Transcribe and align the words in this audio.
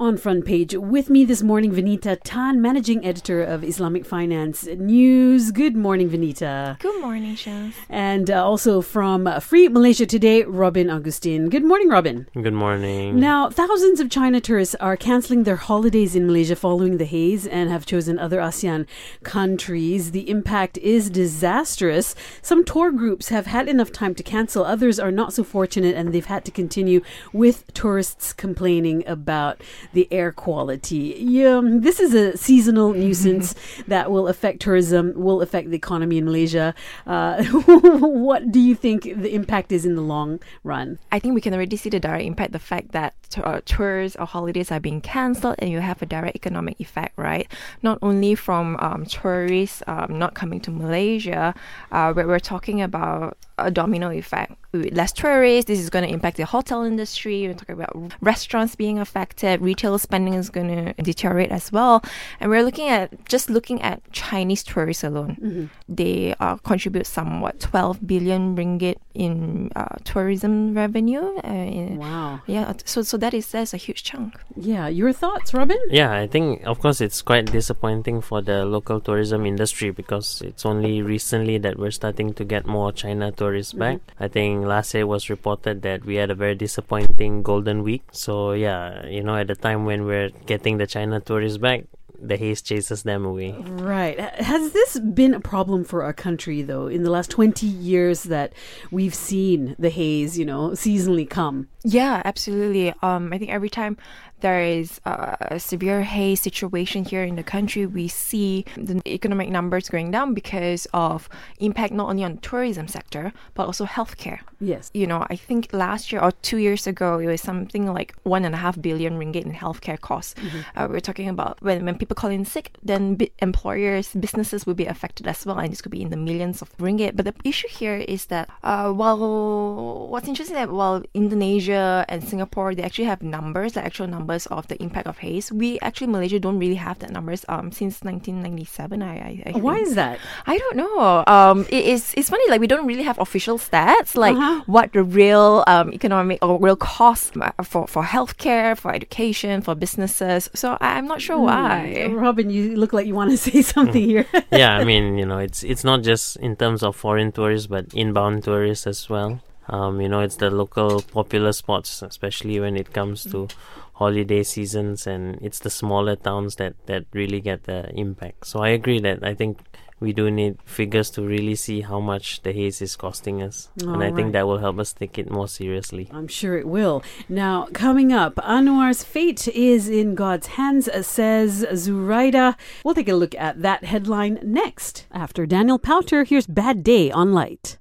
On 0.00 0.16
front 0.16 0.44
page 0.44 0.76
with 0.76 1.10
me 1.10 1.24
this 1.24 1.42
morning, 1.42 1.72
Vanita 1.72 2.16
Tan, 2.22 2.62
managing 2.62 3.04
editor 3.04 3.42
of 3.42 3.64
Islamic 3.64 4.06
Finance 4.06 4.64
News. 4.64 5.50
Good 5.50 5.74
morning, 5.74 6.08
Vanita. 6.08 6.78
Good 6.78 7.00
morning, 7.00 7.34
Shaz. 7.34 7.72
And 7.88 8.30
uh, 8.30 8.46
also 8.46 8.80
from 8.80 9.26
uh, 9.26 9.40
Free 9.40 9.66
Malaysia 9.66 10.06
Today, 10.06 10.44
Robin 10.44 10.88
Augustin. 10.88 11.48
Good 11.48 11.64
morning, 11.64 11.88
Robin. 11.88 12.28
Good 12.40 12.52
morning. 12.52 13.18
Now, 13.18 13.50
thousands 13.50 13.98
of 13.98 14.08
China 14.08 14.40
tourists 14.40 14.76
are 14.76 14.96
cancelling 14.96 15.42
their 15.42 15.56
holidays 15.56 16.14
in 16.14 16.28
Malaysia 16.28 16.54
following 16.54 16.98
the 16.98 17.04
haze 17.04 17.44
and 17.44 17.68
have 17.68 17.84
chosen 17.84 18.20
other 18.20 18.38
ASEAN 18.38 18.86
countries. 19.24 20.12
The 20.12 20.30
impact 20.30 20.78
is 20.78 21.10
disastrous. 21.10 22.14
Some 22.40 22.64
tour 22.64 22.92
groups 22.92 23.30
have 23.30 23.46
had 23.46 23.68
enough 23.68 23.90
time 23.90 24.14
to 24.14 24.22
cancel, 24.22 24.64
others 24.64 25.00
are 25.00 25.10
not 25.10 25.32
so 25.32 25.42
fortunate 25.42 25.96
and 25.96 26.14
they've 26.14 26.24
had 26.24 26.44
to 26.44 26.52
continue 26.52 27.00
with 27.32 27.64
tourists 27.74 28.32
complaining 28.32 29.02
about 29.08 29.60
the 29.92 30.08
air 30.10 30.32
quality. 30.32 31.16
Yeah, 31.18 31.60
this 31.64 32.00
is 32.00 32.14
a 32.14 32.36
seasonal 32.36 32.92
nuisance 33.04 33.54
that 33.86 34.10
will 34.10 34.28
affect 34.28 34.60
tourism, 34.60 35.12
will 35.16 35.42
affect 35.42 35.70
the 35.70 35.76
economy 35.76 36.18
in 36.18 36.24
Malaysia. 36.24 36.74
Uh, 37.06 37.42
what 37.66 38.50
do 38.50 38.60
you 38.60 38.74
think 38.74 39.04
the 39.04 39.34
impact 39.34 39.72
is 39.72 39.84
in 39.86 39.94
the 39.94 40.02
long 40.02 40.40
run? 40.64 40.98
I 41.12 41.18
think 41.18 41.34
we 41.34 41.40
can 41.40 41.54
already 41.54 41.76
see 41.76 41.90
the 41.90 42.00
direct 42.00 42.24
impact. 42.24 42.52
The 42.52 42.58
fact 42.58 42.92
that 42.92 43.14
uh, 43.36 43.60
tours 43.64 44.16
or 44.16 44.26
holidays 44.26 44.70
are 44.72 44.80
being 44.80 45.00
cancelled, 45.00 45.56
and 45.58 45.70
you 45.70 45.80
have 45.80 46.00
a 46.02 46.06
direct 46.06 46.36
economic 46.36 46.80
effect, 46.80 47.12
right? 47.16 47.46
Not 47.82 47.98
only 48.02 48.34
from 48.34 48.76
um, 48.80 49.04
tourists 49.06 49.82
um, 49.86 50.18
not 50.18 50.34
coming 50.34 50.60
to 50.60 50.70
Malaysia, 50.70 51.54
uh, 51.92 52.12
but 52.12 52.26
we're 52.26 52.38
talking 52.38 52.80
about 52.80 53.36
a 53.58 53.70
domino 53.70 54.10
effect. 54.10 54.52
Less 54.72 55.12
tourists, 55.12 55.66
this 55.66 55.80
is 55.80 55.90
going 55.90 56.06
to 56.06 56.12
impact 56.12 56.36
the 56.36 56.44
hotel 56.44 56.84
industry. 56.84 57.46
We're 57.48 57.54
talking 57.54 57.74
about 57.74 58.12
restaurants 58.20 58.76
being 58.76 58.98
affected. 58.98 59.60
Retail 59.60 59.98
spending 59.98 60.34
is 60.34 60.50
going 60.50 60.68
to 60.68 61.02
deteriorate 61.02 61.50
as 61.50 61.72
well. 61.72 62.02
And 62.38 62.50
we're 62.50 62.62
looking 62.62 62.88
at 62.88 63.26
just 63.28 63.50
looking 63.50 63.80
at 63.82 64.00
Chinese 64.12 64.62
tourists 64.62 65.02
alone. 65.02 65.36
Mm-hmm. 65.40 65.64
They 65.88 66.34
uh, 66.38 66.56
contribute 66.56 67.06
somewhat 67.06 67.60
12 67.60 68.06
billion 68.06 68.56
ringgit 68.56 68.96
in 69.14 69.72
uh, 69.74 69.96
tourism 70.04 70.74
revenue. 70.74 71.36
Uh, 71.38 71.96
wow. 71.96 72.40
Yeah. 72.46 72.72
So 72.84 73.02
so 73.02 73.17
that 73.20 73.34
is 73.34 73.50
that's 73.50 73.74
a 73.74 73.76
huge 73.76 74.02
chunk. 74.02 74.34
Yeah. 74.56 74.88
Your 74.88 75.12
thoughts, 75.12 75.54
Robin? 75.54 75.78
Yeah, 75.90 76.12
I 76.12 76.26
think 76.26 76.64
of 76.64 76.80
course 76.80 77.00
it's 77.00 77.22
quite 77.22 77.46
disappointing 77.50 78.20
for 78.20 78.42
the 78.42 78.64
local 78.64 79.00
tourism 79.00 79.46
industry 79.46 79.90
because 79.90 80.42
it's 80.42 80.64
only 80.64 81.02
recently 81.02 81.58
that 81.58 81.78
we're 81.78 81.90
starting 81.90 82.34
to 82.34 82.44
get 82.44 82.66
more 82.66 82.92
China 82.92 83.32
tourists 83.32 83.72
mm-hmm. 83.72 83.80
back. 83.80 84.00
I 84.18 84.28
think 84.28 84.64
last 84.64 84.94
year 84.94 85.06
was 85.06 85.30
reported 85.30 85.82
that 85.82 86.04
we 86.04 86.16
had 86.16 86.30
a 86.30 86.34
very 86.34 86.54
disappointing 86.54 87.42
Golden 87.42 87.82
Week. 87.82 88.02
So 88.12 88.52
yeah, 88.52 89.06
you 89.06 89.22
know, 89.22 89.36
at 89.36 89.48
the 89.48 89.56
time 89.56 89.84
when 89.84 90.04
we're 90.04 90.30
getting 90.46 90.78
the 90.78 90.86
China 90.86 91.20
tourists 91.20 91.58
back, 91.58 91.84
the 92.20 92.36
haze 92.36 92.62
chases 92.62 93.02
them 93.02 93.24
away. 93.24 93.52
Right. 93.52 94.18
Has 94.18 94.72
this 94.72 94.98
been 94.98 95.34
a 95.34 95.40
problem 95.40 95.84
for 95.84 96.02
our 96.02 96.12
country, 96.12 96.62
though, 96.62 96.86
in 96.88 97.02
the 97.04 97.10
last 97.10 97.30
20 97.30 97.66
years 97.66 98.24
that 98.24 98.52
we've 98.90 99.14
seen 99.14 99.76
the 99.78 99.90
haze, 99.90 100.38
you 100.38 100.44
know, 100.44 100.70
seasonally 100.70 101.28
come? 101.28 101.68
Yeah, 101.84 102.22
absolutely. 102.24 102.92
Um, 103.02 103.32
I 103.32 103.38
think 103.38 103.50
every 103.50 103.70
time 103.70 103.96
there 104.40 104.62
is 104.62 105.00
a 105.04 105.58
severe 105.58 106.02
haze 106.02 106.40
situation 106.40 107.04
here 107.04 107.24
in 107.24 107.36
the 107.36 107.42
country, 107.42 107.86
we 107.86 108.08
see 108.08 108.64
the 108.76 109.00
economic 109.06 109.48
numbers 109.48 109.88
going 109.88 110.10
down 110.10 110.34
because 110.34 110.86
of 110.94 111.28
impact 111.58 111.92
not 111.92 112.08
only 112.08 112.24
on 112.24 112.36
the 112.36 112.40
tourism 112.40 112.86
sector 112.88 113.32
but 113.54 113.66
also 113.66 113.84
healthcare. 113.84 114.40
Yes. 114.60 114.90
You 114.94 115.06
know, 115.06 115.26
I 115.30 115.36
think 115.36 115.72
last 115.72 116.12
year 116.12 116.20
or 116.20 116.32
two 116.42 116.58
years 116.58 116.86
ago, 116.86 117.18
it 117.18 117.26
was 117.26 117.40
something 117.40 117.92
like 117.92 118.14
one 118.22 118.44
and 118.44 118.54
a 118.54 118.58
half 118.58 118.80
billion 118.80 119.18
ringgit 119.18 119.44
in 119.44 119.52
healthcare 119.52 120.00
costs. 120.00 120.34
Mm-hmm. 120.34 120.58
Uh, 120.76 120.88
we're 120.88 121.00
talking 121.00 121.28
about 121.28 121.60
when, 121.62 121.84
when 121.84 121.96
people 121.96 122.14
call 122.14 122.30
in 122.30 122.44
sick, 122.44 122.76
then 122.82 123.14
b- 123.14 123.30
employers, 123.40 124.14
businesses 124.14 124.66
will 124.66 124.74
be 124.74 124.86
affected 124.86 125.26
as 125.26 125.46
well, 125.46 125.58
and 125.58 125.70
this 125.70 125.80
could 125.80 125.92
be 125.92 126.02
in 126.02 126.10
the 126.10 126.16
millions 126.16 126.62
of 126.62 126.76
ringgit. 126.78 127.14
But 127.14 127.24
the 127.24 127.34
issue 127.44 127.68
here 127.68 127.96
is 127.96 128.26
that 128.26 128.48
uh, 128.62 128.92
while 128.92 130.08
what's 130.10 130.28
interesting 130.28 130.56
that 130.56 130.70
while 130.70 131.02
Indonesia 131.14 131.77
and 132.08 132.22
Singapore 132.22 132.74
they 132.74 132.82
actually 132.82 133.06
have 133.06 133.22
numbers, 133.22 133.72
the 133.72 133.84
actual 133.84 134.06
numbers 134.06 134.28
numbers 134.28 134.46
of 134.46 134.66
the 134.68 134.80
impact 134.82 135.06
of 135.06 135.18
haze. 135.18 135.50
We 135.52 135.78
actually 135.80 136.08
Malaysia 136.08 136.38
don't 136.38 136.58
really 136.58 136.76
have 136.76 136.98
that 136.98 137.10
numbers 137.10 137.44
um 137.48 137.72
since 137.72 138.02
1997. 138.02 139.02
I, 139.02 139.14
I, 139.14 139.42
I 139.46 139.58
why 139.58 139.78
is 139.78 139.94
that? 139.94 140.18
I 140.46 140.58
don't 140.58 140.76
know. 140.76 141.24
Um, 141.26 141.66
it 141.70 141.84
is 141.84 142.12
it's 142.16 142.28
funny 142.28 142.48
like 142.50 142.60
we 142.60 142.66
don't 142.66 142.86
really 142.86 143.04
have 143.04 143.18
official 143.18 143.58
stats 143.58 144.16
like 144.16 144.36
uh-huh. 144.36 144.62
what 144.66 144.92
the 144.92 145.02
real 145.02 145.64
um 145.66 145.92
economic 145.92 146.38
or 146.42 146.58
real 146.58 146.76
cost 146.76 147.36
uh, 147.36 147.52
for 147.62 147.86
for 147.86 148.02
healthcare, 148.02 148.76
for 148.76 148.92
education, 148.92 149.62
for 149.62 149.74
businesses. 149.74 150.50
So 150.54 150.76
I, 150.80 150.98
am 150.98 151.06
not 151.06 151.22
sure 151.22 151.38
mm. 151.38 151.48
why. 151.48 152.06
Robin, 152.12 152.50
you 152.50 152.76
look 152.76 152.92
like 152.92 153.06
you 153.06 153.14
want 153.14 153.30
to 153.30 153.38
say 153.48 153.62
something 153.62 154.02
here. 154.02 154.26
yeah, 154.52 154.76
I 154.76 154.84
mean 154.84 155.16
you 155.16 155.24
know 155.24 155.38
it's 155.38 155.62
it's 155.62 155.84
not 155.84 156.02
just 156.02 156.36
in 156.36 156.56
terms 156.56 156.82
of 156.82 156.96
foreign 156.96 157.32
tourists 157.32 157.66
but 157.66 157.86
inbound 157.94 158.44
tourists 158.44 158.86
as 158.86 159.08
well. 159.08 159.40
Um, 159.68 160.00
you 160.00 160.08
know, 160.08 160.20
it's 160.20 160.36
the 160.36 160.50
local 160.50 161.02
popular 161.02 161.52
spots, 161.52 162.02
especially 162.02 162.58
when 162.60 162.76
it 162.76 162.92
comes 162.92 163.24
to 163.24 163.48
holiday 163.94 164.42
seasons, 164.42 165.06
and 165.06 165.38
it's 165.42 165.58
the 165.58 165.70
smaller 165.70 166.16
towns 166.16 166.56
that 166.56 166.74
that 166.86 167.04
really 167.12 167.40
get 167.40 167.64
the 167.64 167.90
impact. 167.90 168.46
So 168.46 168.60
I 168.60 168.70
agree 168.70 169.00
that 169.00 169.24
I 169.24 169.34
think 169.34 169.58
we 170.00 170.12
do 170.12 170.30
need 170.30 170.58
figures 170.64 171.10
to 171.10 171.22
really 171.22 171.56
see 171.56 171.80
how 171.80 171.98
much 171.98 172.42
the 172.42 172.52
haze 172.52 172.80
is 172.80 172.94
costing 172.94 173.42
us. 173.42 173.68
All 173.82 173.94
and 173.94 174.02
I 174.02 174.06
right. 174.06 174.14
think 174.14 174.32
that 174.32 174.46
will 174.46 174.58
help 174.58 174.78
us 174.78 174.92
take 174.92 175.18
it 175.18 175.30
more 175.30 175.48
seriously. 175.48 176.08
I'm 176.12 176.28
sure 176.28 176.56
it 176.56 176.68
will. 176.68 177.02
Now, 177.28 177.66
coming 177.72 178.12
up, 178.12 178.36
Anwar's 178.36 179.02
fate 179.02 179.48
is 179.48 179.88
in 179.88 180.14
God's 180.14 180.48
hands, 180.48 180.88
says 181.06 181.66
Zuraida. 181.72 182.56
We'll 182.84 182.94
take 182.94 183.08
a 183.08 183.14
look 183.14 183.34
at 183.34 183.62
that 183.62 183.84
headline 183.84 184.38
next. 184.42 185.06
After 185.10 185.46
Daniel 185.46 185.78
Powter, 185.78 186.26
here's 186.26 186.46
Bad 186.46 186.84
Day 186.84 187.10
on 187.10 187.32
Lite. 187.32 187.76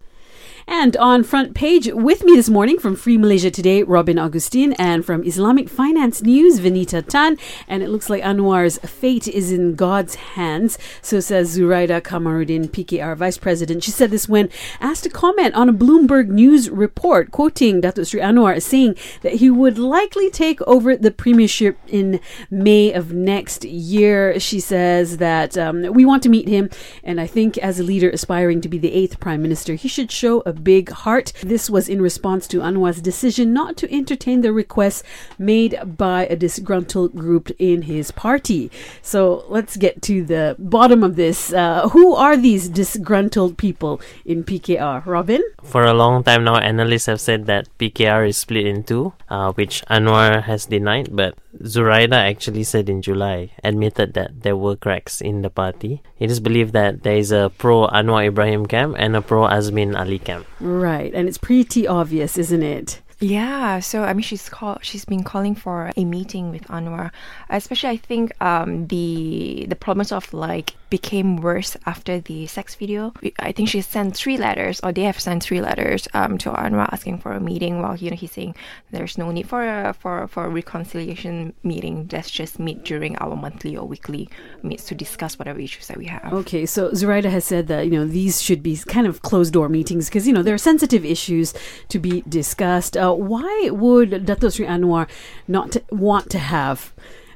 And 0.70 0.98
on 0.98 1.24
front 1.24 1.56
page 1.56 1.88
with 1.94 2.26
me 2.26 2.36
this 2.36 2.50
morning 2.50 2.78
from 2.78 2.98
Free 2.98 3.18
Malaysia 3.18 3.50
Today, 3.50 3.84
Robin 3.84 4.20
Augustine, 4.20 4.74
and 4.74 5.06
from 5.06 5.24
Islamic 5.24 5.70
Finance 5.70 6.22
News, 6.22 6.60
Vanita 6.60 7.08
Tan. 7.08 7.38
And 7.70 7.82
it 7.82 7.88
looks 7.88 8.10
like 8.10 8.22
Anwar's 8.22 8.78
fate 8.80 9.30
is 9.30 9.50
in 9.50 9.76
God's 9.76 10.16
hands. 10.16 10.78
So 11.02 11.22
says 11.22 11.58
Zuraida 11.58 12.02
Kamarudin, 12.02 12.68
PKR 12.68 13.16
Vice 13.16 13.38
President. 13.38 13.82
She 13.82 13.92
said 13.92 14.12
this 14.12 14.28
when 14.28 14.50
asked 14.82 15.06
to 15.06 15.10
comment 15.10 15.56
on 15.56 15.70
a 15.70 15.74
Bloomberg 15.74 16.28
News 16.28 16.70
report, 16.70 17.32
quoting 17.32 17.82
Datuk 17.82 18.06
Sri 18.06 18.20
Anwar, 18.20 18.62
saying 18.62 18.96
that 19.22 19.36
he 19.36 19.50
would 19.50 19.78
likely 19.78 20.30
take 20.30 20.62
over 20.64 20.98
the 20.98 21.12
premiership 21.12 21.78
in 21.88 22.20
May 22.52 22.92
of 22.92 23.14
next 23.14 23.64
year. 23.64 24.38
She 24.38 24.60
says 24.60 25.16
that 25.18 25.58
um, 25.58 25.94
we 25.94 26.04
want 26.04 26.24
to 26.24 26.30
meet 26.30 26.50
him, 26.50 26.70
and 27.06 27.22
I 27.22 27.28
think 27.28 27.58
as 27.60 27.80
a 27.80 27.84
leader 27.84 28.10
aspiring 28.10 28.60
to 28.60 28.68
be 28.68 28.78
the 28.78 28.92
eighth 28.92 29.22
Prime 29.22 29.42
Minister, 29.42 29.76
he 29.76 29.88
should 29.88 30.12
show 30.12 30.42
a 30.46 30.57
big 30.64 30.90
heart. 30.90 31.34
This 31.42 31.70
was 31.70 31.90
in 31.90 32.02
response 32.02 32.48
to 32.48 32.60
Anwar's 32.60 33.02
decision 33.02 33.54
not 33.54 33.78
to 33.78 33.94
entertain 33.94 34.42
the 34.42 34.54
request 34.54 35.04
made 35.38 35.80
by 35.98 36.26
a 36.26 36.36
disgruntled 36.36 37.16
group 37.16 37.52
in 37.60 37.84
his 37.84 38.12
party. 38.12 38.72
So 39.02 39.46
let's 39.48 39.78
get 39.78 40.02
to 40.04 40.24
the 40.24 40.56
bottom 40.60 41.04
of 41.04 41.16
this. 41.16 41.54
Uh, 41.54 41.90
who 41.90 42.14
are 42.14 42.38
these 42.38 42.70
disgruntled 42.70 43.58
people 43.58 44.02
in 44.26 44.44
PKR? 44.44 45.06
Robin? 45.06 45.42
For 45.64 45.84
a 45.84 45.94
long 45.94 46.24
time 46.24 46.44
now, 46.44 46.58
analysts 46.58 47.06
have 47.08 47.22
said 47.22 47.46
that 47.46 47.68
PKR 47.78 48.28
is 48.30 48.38
split 48.38 48.66
in 48.66 48.84
two, 48.84 49.14
uh, 49.30 49.52
which 49.54 49.84
Anwar 49.90 50.44
has 50.44 50.66
denied, 50.66 51.10
but 51.12 51.38
Zuraida 51.64 52.16
actually 52.16 52.64
said 52.64 52.90
in 52.90 53.02
July, 53.02 53.52
admitted 53.64 54.14
that 54.14 54.42
there 54.42 54.56
were 54.56 54.76
cracks 54.76 55.22
in 55.22 55.42
the 55.42 55.50
party. 55.50 56.02
It 56.20 56.32
is 56.32 56.40
believed 56.40 56.74
that 56.74 57.04
there 57.04 57.18
is 57.18 57.32
a 57.32 57.52
pro 57.58 57.88
Anwar 57.88 58.26
Ibrahim 58.26 58.66
camp 58.66 58.96
and 58.98 59.16
a 59.16 59.22
pro 59.22 59.44
Azmin 59.44 59.98
Ali 59.98 60.20
camp. 60.20 60.48
Right, 60.60 61.14
and 61.14 61.28
it's 61.28 61.38
pretty 61.38 61.88
obvious, 61.88 62.38
isn't 62.38 62.64
it? 62.64 63.02
Yeah, 63.20 63.80
so 63.80 64.04
I 64.04 64.14
mean, 64.14 64.22
she's 64.22 64.48
called. 64.48 64.80
She's 64.84 65.06
been 65.06 65.24
calling 65.24 65.56
for 65.56 65.92
a 65.98 66.06
meeting 66.06 66.52
with 66.52 66.64
Anwar. 66.68 67.12
Especially, 67.50 67.90
I 67.90 67.98
think 67.98 68.32
um, 68.42 68.88
the 68.88 69.66
the 69.68 69.76
problems 69.76 70.12
of 70.12 70.32
like 70.34 70.76
became 70.90 71.38
worse 71.38 71.76
after 71.86 72.20
the 72.20 72.48
sex 72.48 72.76
video. 72.76 73.14
I 73.40 73.52
think 73.52 73.70
she 73.70 73.82
sent 73.82 74.16
three 74.16 74.38
letters, 74.38 74.80
or 74.84 74.92
they 74.92 75.04
have 75.04 75.20
sent 75.20 75.44
three 75.44 75.62
letters 75.62 76.08
um, 76.14 76.38
to 76.40 76.52
Anwar 76.52 76.90
asking 76.92 77.20
for 77.20 77.34
a 77.34 77.40
meeting. 77.40 77.82
While 77.82 77.96
you 77.98 78.10
know 78.10 78.16
he's 78.16 78.32
saying 78.32 78.56
there's 78.92 79.18
no 79.18 79.32
need 79.32 79.48
for 79.48 79.64
a 79.64 79.94
for 79.94 80.28
for 80.28 80.46
a 80.46 80.50
reconciliation 80.50 81.54
meeting. 81.64 82.10
Let's 82.12 82.32
just 82.32 82.60
meet 82.60 82.84
during 82.84 83.18
our 83.18 83.36
monthly 83.36 83.76
or 83.76 83.88
weekly 83.88 84.30
meets 84.64 84.86
to 84.86 84.96
discuss 84.96 85.38
whatever 85.38 85.60
issues 85.60 85.88
that 85.88 85.98
we 85.98 86.06
have. 86.06 86.34
Okay, 86.34 86.66
so 86.66 86.92
Zuraida 86.92 87.30
has 87.30 87.46
said 87.46 87.68
that 87.68 87.86
you 87.86 87.92
know 87.92 88.06
these 88.06 88.42
should 88.42 88.64
be 88.64 88.78
kind 88.78 89.08
of 89.08 89.22
closed 89.22 89.54
door 89.54 89.70
meetings 89.70 90.10
because 90.10 90.28
you 90.28 90.34
know 90.34 90.44
there 90.44 90.56
are 90.56 90.60
sensitive 90.60 91.04
issues 91.06 91.54
to 91.90 92.00
be 92.00 92.22
discussed. 92.28 92.96
Uh, 92.96 93.14
why 93.14 93.70
would 93.72 94.26
Dato 94.26 94.50
Sri 94.50 94.66
Anwar 94.66 95.08
not 95.48 95.78
want 95.92 96.30
to 96.32 96.40
have? 96.40 96.94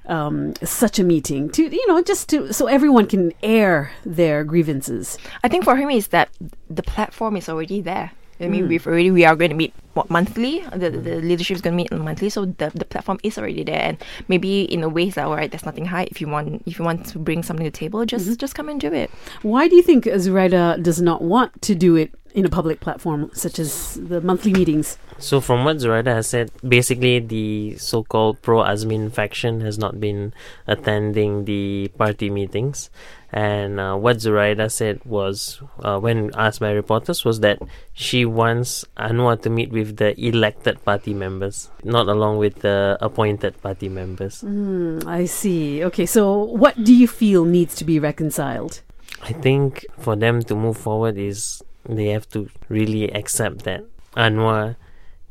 Um, 0.07 0.53
such 0.63 0.99
a 0.99 1.03
meeting 1.03 1.49
to 1.51 1.63
you 1.63 1.87
know 1.87 2.01
just 2.01 2.29
to 2.29 2.53
so 2.53 2.67
everyone 2.67 3.07
can 3.07 3.33
air 3.43 3.91
their 4.05 4.43
grievances. 4.43 5.17
I 5.43 5.47
think 5.47 5.63
for 5.63 5.75
him 5.75 5.89
is 5.89 6.07
that 6.09 6.29
the 6.69 6.83
platform 6.83 7.35
is 7.37 7.47
already 7.47 7.81
there 7.81 8.11
I 8.41 8.47
mean, 8.47 8.67
we've 8.67 8.85
already 8.87 9.11
we 9.11 9.23
are 9.23 9.35
going 9.35 9.51
to 9.51 9.55
meet 9.55 9.73
what 9.93 10.09
monthly. 10.09 10.61
The, 10.73 10.89
the 10.89 11.21
leadership 11.21 11.55
is 11.55 11.61
going 11.61 11.73
to 11.73 11.77
meet 11.77 11.91
monthly, 11.91 12.29
so 12.29 12.45
the, 12.45 12.71
the 12.73 12.85
platform 12.85 13.19
is 13.23 13.37
already 13.37 13.63
there. 13.63 13.81
And 13.81 13.97
maybe 14.27 14.63
in 14.63 14.81
a 14.83 14.89
way, 14.89 15.03
it's 15.03 15.17
like, 15.17 15.27
all 15.27 15.35
right, 15.35 15.51
there's 15.51 15.65
nothing 15.65 15.85
high. 15.85 16.07
If 16.09 16.19
you 16.21 16.27
want, 16.27 16.63
if 16.65 16.79
you 16.79 16.85
want 16.85 17.05
to 17.07 17.19
bring 17.19 17.43
something 17.43 17.63
to 17.63 17.71
the 17.71 17.77
table, 17.77 18.03
just 18.05 18.39
just 18.39 18.55
come 18.55 18.67
and 18.67 18.81
do 18.81 18.91
it. 18.91 19.11
Why 19.43 19.67
do 19.67 19.75
you 19.75 19.83
think 19.83 20.05
Zuraida 20.05 20.81
does 20.81 21.01
not 21.01 21.21
want 21.21 21.61
to 21.61 21.75
do 21.75 21.95
it 21.95 22.13
in 22.33 22.45
a 22.45 22.49
public 22.49 22.79
platform 22.79 23.29
such 23.33 23.59
as 23.59 23.95
the 23.95 24.21
monthly 24.21 24.53
meetings? 24.53 24.97
So, 25.17 25.39
from 25.39 25.65
what 25.65 25.77
Zuraida 25.77 26.13
has 26.15 26.27
said, 26.27 26.51
basically 26.67 27.19
the 27.19 27.77
so-called 27.77 28.41
pro-Azmin 28.41 29.11
faction 29.13 29.61
has 29.61 29.77
not 29.77 29.99
been 29.99 30.33
attending 30.67 31.45
the 31.45 31.91
party 31.97 32.29
meetings, 32.29 32.89
and 33.31 33.79
uh, 33.79 33.95
what 33.95 34.17
Zuraida 34.17 34.69
said 34.71 34.99
was, 35.05 35.61
uh, 35.79 35.99
when 35.99 36.31
asked 36.35 36.59
by 36.59 36.71
reporters, 36.71 37.23
was 37.23 37.39
that 37.41 37.59
she 37.93 38.25
wants 38.25 38.83
Anwar 38.97 39.41
to 39.43 39.49
meet 39.49 39.71
with 39.71 39.97
the 39.97 40.19
elected 40.19 40.83
party 40.83 41.13
members, 41.13 41.69
not 41.83 42.07
along 42.07 42.39
with 42.39 42.59
the 42.59 42.97
appointed 42.99 43.61
party 43.61 43.87
members. 43.89 44.41
Hmm, 44.41 44.99
I 45.05 45.25
see. 45.25 45.83
Okay, 45.85 46.05
so 46.05 46.43
what 46.43 46.83
do 46.83 46.93
you 46.93 47.07
feel 47.07 47.45
needs 47.45 47.75
to 47.75 47.85
be 47.85 47.99
reconciled? 47.99 48.81
I 49.23 49.33
think 49.33 49.85
for 49.99 50.15
them 50.15 50.41
to 50.43 50.55
move 50.55 50.77
forward 50.77 51.17
is 51.17 51.61
they 51.97 52.07
have 52.07 52.27
to 52.29 52.49
really 52.69 53.11
accept 53.11 53.63
that 53.63 53.83
Anwar 54.15 54.75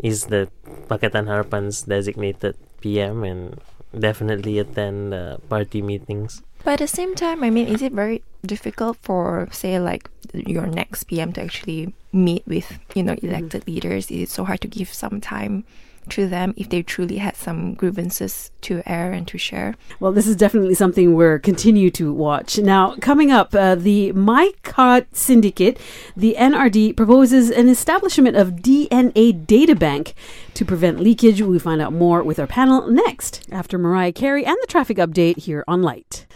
is 0.03 0.27
the 0.27 0.49
Pakatan 0.89 1.29
Harapan's 1.29 1.83
designated 1.83 2.57
PM 2.81 3.25
and 3.25 3.61
definitely 3.99 4.59
attend 4.59 5.13
uh, 5.15 5.39
party 5.49 5.83
meetings. 5.83 6.43
But 6.65 6.75
at 6.75 6.79
the 6.81 6.89
same 6.89 7.15
time, 7.15 7.43
I 7.43 7.51
mean, 7.51 7.67
is 7.69 7.81
it 7.81 7.93
very 7.93 8.23
difficult 8.45 8.99
for, 9.01 9.49
say, 9.51 9.81
like 9.81 10.11
your 10.33 10.67
next 10.67 11.05
PM 11.05 11.33
to 11.33 11.43
actually 11.43 11.95
meet 12.13 12.47
with, 12.47 12.79
you 12.95 13.03
know, 13.03 13.17
elected 13.23 13.67
leaders? 13.67 14.11
Is 14.11 14.29
it 14.29 14.29
so 14.29 14.45
hard 14.45 14.61
to 14.61 14.69
give 14.69 14.93
some 14.93 15.21
time 15.21 15.65
to 16.09 16.27
them 16.27 16.55
if 16.57 16.69
they 16.69 16.83
truly 16.83 17.19
had 17.19 17.37
some 17.37 17.75
grievances 17.75 18.51
to 18.63 18.83
air 18.87 19.13
and 19.13 19.29
to 19.29 19.39
share? 19.39 19.75
Well, 20.01 20.13
this 20.13 20.27
is 20.27 20.37
definitely 20.37 20.75
something 20.75 21.15
we're 21.15 21.39
continue 21.39 21.91
to 21.93 22.13
watch. 22.13 22.59
Now, 22.59 22.97
coming 22.97 23.31
up, 23.31 23.55
uh, 23.55 23.75
the 23.75 24.13
MyKad 24.13 25.07
Syndicate, 25.13 25.79
the 26.17 26.37
NRD, 26.39 26.97
proposes 26.97 27.51
an 27.51 27.69
establishment 27.69 28.37
of 28.37 28.57
DNA 28.57 29.47
data 29.47 29.75
bank 29.75 30.15
to 30.55 30.65
prevent 30.65 31.01
leakage. 31.01 31.43
We 31.43 31.59
find 31.59 31.81
out 31.81 31.93
more 31.93 32.23
with 32.23 32.39
our 32.39 32.47
panel 32.47 32.87
next 32.89 33.47
after 33.53 33.79
Mariah 33.79 34.13
Carey 34.13 34.45
and 34.45 34.57
the 34.61 34.67
traffic 34.67 34.97
update 34.97 35.39
here 35.39 35.65
on 35.69 35.83
Lite. 35.83 36.27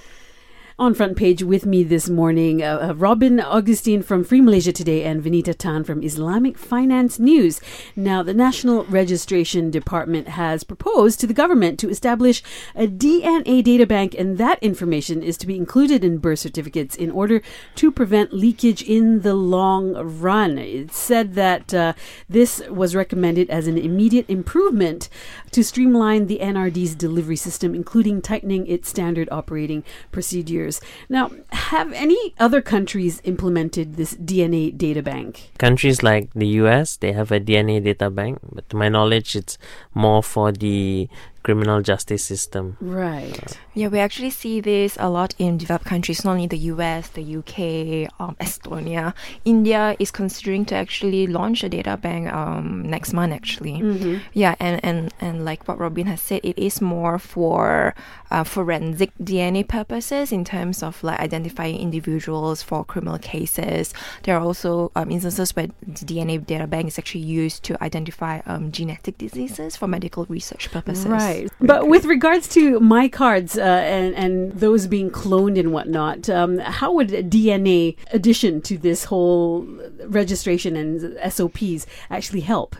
On 0.76 0.92
front 0.92 1.16
page 1.16 1.40
with 1.40 1.66
me 1.66 1.84
this 1.84 2.08
morning, 2.08 2.60
uh, 2.60 2.88
uh, 2.90 2.94
Robin 2.96 3.38
Augustine 3.38 4.02
from 4.02 4.24
Free 4.24 4.40
Malaysia 4.40 4.72
Today 4.72 5.04
and 5.04 5.22
Vinita 5.22 5.54
Tan 5.54 5.84
from 5.84 6.02
Islamic 6.02 6.58
Finance 6.58 7.20
News. 7.20 7.60
Now, 7.94 8.24
the 8.24 8.34
National 8.34 8.84
Registration 8.86 9.70
Department 9.70 10.30
has 10.30 10.64
proposed 10.64 11.20
to 11.20 11.28
the 11.28 11.32
government 11.32 11.78
to 11.78 11.88
establish 11.88 12.42
a 12.74 12.88
DNA 12.88 13.62
data 13.62 13.86
bank, 13.86 14.16
and 14.18 14.36
that 14.38 14.60
information 14.64 15.22
is 15.22 15.36
to 15.36 15.46
be 15.46 15.56
included 15.56 16.02
in 16.02 16.18
birth 16.18 16.40
certificates 16.40 16.96
in 16.96 17.12
order 17.12 17.40
to 17.76 17.92
prevent 17.92 18.32
leakage 18.32 18.82
in 18.82 19.20
the 19.20 19.34
long 19.34 19.92
run. 19.94 20.58
It 20.58 20.92
said 20.92 21.34
that 21.34 21.72
uh, 21.72 21.92
this 22.28 22.60
was 22.68 22.96
recommended 22.96 23.48
as 23.48 23.68
an 23.68 23.78
immediate 23.78 24.28
improvement 24.28 25.08
to 25.52 25.62
streamline 25.62 26.26
the 26.26 26.40
NRD's 26.42 26.96
delivery 26.96 27.36
system, 27.36 27.76
including 27.76 28.20
tightening 28.20 28.66
its 28.66 28.88
standard 28.88 29.28
operating 29.30 29.84
procedures. 30.10 30.63
Now, 31.08 31.30
have 31.50 31.92
any 31.92 32.34
other 32.38 32.60
countries 32.60 33.20
implemented 33.24 33.96
this 33.96 34.14
DNA 34.14 34.76
data 34.76 35.02
bank? 35.02 35.52
Countries 35.58 36.02
like 36.02 36.32
the 36.34 36.46
US, 36.62 36.96
they 36.96 37.12
have 37.12 37.30
a 37.32 37.40
DNA 37.40 37.82
data 37.82 38.10
bank, 38.10 38.38
but 38.52 38.68
to 38.70 38.76
my 38.76 38.88
knowledge, 38.88 39.36
it's 39.36 39.58
more 39.94 40.22
for 40.22 40.52
the 40.52 41.08
criminal 41.44 41.82
justice 41.82 42.24
system. 42.24 42.76
Right. 42.80 43.56
Yeah, 43.74 43.88
we 43.88 44.00
actually 44.00 44.30
see 44.30 44.60
this 44.60 44.96
a 44.98 45.08
lot 45.08 45.34
in 45.38 45.58
developed 45.58 45.84
countries, 45.84 46.24
not 46.24 46.32
only 46.32 46.46
the 46.46 46.58
US, 46.72 47.08
the 47.10 47.22
UK, 47.22 48.10
um, 48.18 48.34
Estonia. 48.40 49.14
India 49.44 49.94
is 49.98 50.10
considering 50.10 50.64
to 50.66 50.74
actually 50.74 51.26
launch 51.26 51.62
a 51.62 51.68
data 51.68 51.96
bank 51.96 52.32
um, 52.32 52.82
next 52.82 53.12
month, 53.12 53.32
actually. 53.32 53.74
Mm-hmm. 53.74 54.16
Yeah, 54.32 54.54
and, 54.58 54.82
and, 54.82 55.14
and 55.20 55.44
like 55.44 55.68
what 55.68 55.78
Robin 55.78 56.06
has 56.06 56.20
said, 56.20 56.40
it 56.42 56.58
is 56.58 56.80
more 56.80 57.18
for 57.18 57.94
uh, 58.30 58.42
forensic 58.42 59.12
DNA 59.22 59.66
purposes 59.68 60.32
in 60.32 60.44
terms 60.44 60.82
of 60.82 61.02
like 61.04 61.20
identifying 61.20 61.78
individuals 61.78 62.62
for 62.62 62.84
criminal 62.84 63.18
cases. 63.18 63.92
There 64.22 64.36
are 64.36 64.40
also 64.40 64.90
um, 64.96 65.10
instances 65.10 65.54
where 65.54 65.68
the 65.86 66.06
DNA 66.06 66.44
data 66.44 66.66
bank 66.66 66.88
is 66.88 66.98
actually 66.98 67.20
used 67.22 67.62
to 67.64 67.82
identify 67.84 68.40
um, 68.46 68.72
genetic 68.72 69.18
diseases 69.18 69.76
for 69.76 69.86
medical 69.86 70.24
research 70.26 70.70
purposes. 70.70 71.06
Right. 71.06 71.33
But 71.60 71.88
with 71.88 72.04
regards 72.04 72.48
to 72.48 72.80
MyKads 72.80 73.56
uh, 73.56 73.60
and, 73.62 74.14
and 74.14 74.52
those 74.52 74.86
being 74.86 75.10
cloned 75.10 75.58
and 75.58 75.72
whatnot, 75.72 76.28
um, 76.28 76.58
how 76.58 76.92
would 76.92 77.08
DNA 77.08 77.96
addition 78.12 78.60
to 78.62 78.78
this 78.78 79.04
whole 79.04 79.66
registration 80.06 80.76
and 80.76 81.32
SOPs 81.32 81.86
actually 82.10 82.40
help? 82.40 82.76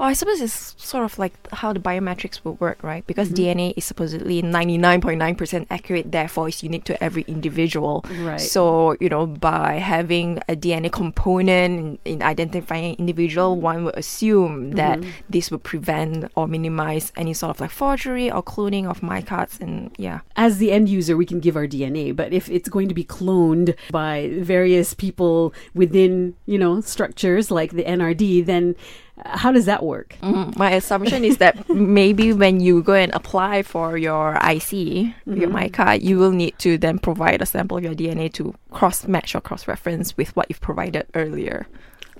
Oh, 0.00 0.04
I 0.04 0.12
suppose 0.12 0.40
it's 0.40 0.74
sort 0.78 1.04
of 1.04 1.18
like 1.18 1.32
how 1.52 1.72
the 1.72 1.80
biometrics 1.80 2.40
would 2.44 2.60
work, 2.60 2.82
right? 2.82 3.06
Because 3.06 3.28
Mm-hmm. 3.30 3.58
DNA 3.58 3.74
is 3.76 3.84
supposedly 3.84 4.42
99.9% 4.42 5.66
accurate, 5.70 6.12
therefore 6.12 6.48
it's 6.48 6.62
unique 6.62 6.84
to 6.84 7.02
every 7.02 7.22
individual. 7.28 8.04
Right. 8.20 8.40
So, 8.40 8.96
you 9.00 9.08
know, 9.08 9.26
by 9.26 9.74
having 9.74 10.38
a 10.48 10.56
DNA 10.56 10.90
component 10.92 11.98
in, 12.04 12.14
in 12.14 12.22
identifying 12.22 12.94
individual, 12.96 13.60
one 13.60 13.84
would 13.84 13.96
assume 13.96 14.72
that 14.72 14.98
Mm-hmm. 14.98 15.10
this 15.30 15.50
would 15.50 15.62
prevent 15.64 16.30
or 16.36 16.46
minimize 16.46 17.12
any 17.16 17.34
sort 17.34 17.50
of 17.50 17.60
like 17.60 17.70
forgery 17.70 18.30
or 18.30 18.42
cloning 18.42 18.86
of 18.88 19.00
MyKads 19.00 19.60
and 19.60 19.90
yeah. 19.98 20.20
As 20.36 20.58
the 20.58 20.70
end 20.72 20.88
user, 20.88 21.16
we 21.16 21.26
can 21.26 21.40
give 21.40 21.56
our 21.56 21.66
DNA, 21.66 22.14
but 22.14 22.32
if 22.32 22.48
it's 22.48 22.68
going 22.68 22.88
to 22.88 22.94
be 22.94 23.04
cloned 23.04 23.74
by 23.90 24.30
various 24.40 24.94
people 24.94 25.52
within, 25.74 26.34
you 26.46 26.58
know, 26.58 26.80
structures 26.80 27.50
like 27.50 27.72
the 27.72 27.84
NRD, 27.84 28.44
then 28.46 28.76
how 29.24 29.52
does 29.52 29.66
that 29.66 29.82
work? 29.82 30.16
Mm, 30.22 30.56
My 30.58 30.70
assumption 30.72 31.24
is 31.24 31.38
that 31.38 31.68
maybe 31.68 32.32
when 32.32 32.60
you 32.60 32.82
go 32.82 32.94
and 32.94 33.12
apply 33.14 33.62
for 33.62 33.96
your 33.96 34.34
IC, 34.36 35.14
Mm-hmm. 35.24 35.36
your 35.40 35.50
MyKad, 35.50 36.02
you 36.02 36.18
will 36.18 36.32
need 36.32 36.58
to 36.58 36.76
then 36.78 36.98
provide 36.98 37.40
a 37.40 37.46
sample 37.46 37.78
of 37.78 37.84
your 37.84 37.94
DNA 37.94 38.32
to 38.34 38.54
cross 38.70 39.06
match 39.06 39.34
or 39.34 39.40
cross 39.40 39.68
reference 39.68 40.16
with 40.16 40.34
what 40.36 40.46
you've 40.48 40.60
provided 40.60 41.06
earlier. 41.14 41.66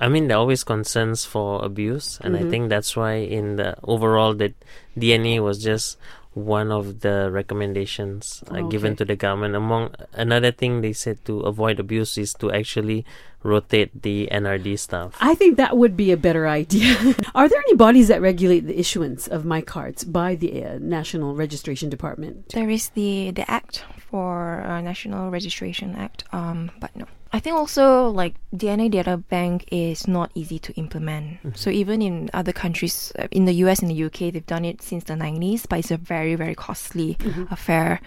I 0.00 0.08
mean, 0.08 0.26
there 0.29 0.37
are 0.37 0.41
always 0.41 0.64
concerns 0.64 1.25
for 1.25 1.64
abuse, 1.64 2.19
and 2.23 2.35
Mm-hmm. 2.35 2.46
I 2.46 2.50
think 2.50 2.69
that's 2.70 2.96
why 2.96 3.14
in 3.14 3.56
the 3.56 3.76
overall 3.82 4.35
that 4.35 4.55
DNA 4.96 5.41
was 5.43 5.62
just 5.62 5.99
one 6.35 6.73
of 6.73 7.00
the 7.00 7.31
recommendations 7.31 8.43
uh, 8.50 8.63
given 8.63 8.96
to 8.96 9.05
the 9.05 9.15
government. 9.15 9.55
Among 9.55 9.94
another 10.13 10.51
thing 10.51 10.81
they 10.81 10.93
said 10.93 11.24
to 11.27 11.41
avoid 11.41 11.79
abuse 11.79 12.19
is 12.19 12.34
to 12.34 12.51
actually 12.51 13.05
rotate 13.44 14.03
the 14.03 14.29
NRD 14.32 14.79
staff. 14.79 15.17
I 15.20 15.34
think 15.34 15.56
that 15.56 15.77
would 15.77 15.96
be 15.96 16.10
a 16.10 16.17
better 16.17 16.48
idea. 16.48 16.96
Are 17.34 17.48
there 17.48 17.60
any 17.60 17.77
bodies 17.77 18.08
that 18.08 18.20
regulate 18.20 18.67
the 18.67 18.79
issuance 18.79 19.29
of 19.29 19.44
MyKads 19.44 20.10
by 20.10 20.34
the 20.34 20.65
uh, 20.65 20.79
National 20.81 21.36
Registration 21.36 21.89
Department? 21.91 22.48
There 22.48 22.70
is 22.70 22.89
the 22.91 23.31
the 23.31 23.48
Act 23.48 23.84
for 24.10 24.63
uh, 24.63 24.81
National 24.81 25.31
Registration 25.31 25.94
Act, 25.94 26.24
um, 26.32 26.70
but 26.81 26.96
no. 26.96 27.06
I 27.34 27.41
think 27.41 27.56
also 27.56 28.10
like 28.10 28.34
DNA 28.55 28.89
data 28.89 29.17
bank 29.17 29.67
is 29.72 30.06
not 30.06 30.31
easy 30.36 30.60
to 30.60 30.72
implement. 30.74 31.58
So 31.58 31.69
even 31.69 32.01
in 32.01 32.31
other 32.32 32.53
countries, 32.53 33.13
uh, 33.19 33.27
in 33.32 33.44
the 33.44 33.55
US 33.67 33.81
and 33.81 33.91
the 33.91 34.05
UK, 34.05 34.31
they've 34.31 34.46
done 34.46 34.65
it 34.65 34.81
since 34.82 35.03
the 35.03 35.15
90s, 35.15 35.67
but 35.69 35.81
it's 35.81 35.91
a 35.91 35.96
very 35.96 36.36
very 36.36 36.55
costly 36.55 37.19
affair, 37.51 38.01